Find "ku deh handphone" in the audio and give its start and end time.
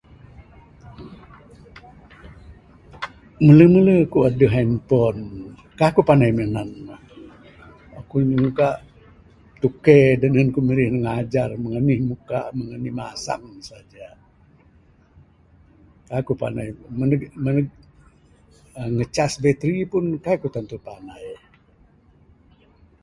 4.11-5.19